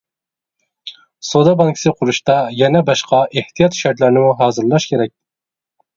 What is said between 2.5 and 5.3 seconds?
يەنە باشقا ئېھتىيات شەرتلەرنىمۇ ھازىرلاش كېرەك.